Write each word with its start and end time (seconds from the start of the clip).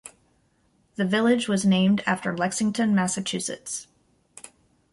The 0.95 1.05
village 1.05 1.47
was 1.47 1.63
named 1.63 2.01
after 2.07 2.35
Lexington, 2.35 2.95
Massachusetts. 2.95 3.85